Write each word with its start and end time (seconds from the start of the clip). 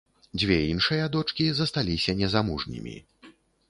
Дзве 0.39 0.57
іншыя 0.69 1.11
дочкі 1.17 1.43
засталіся 1.61 2.19
незамужнімі. 2.25 2.95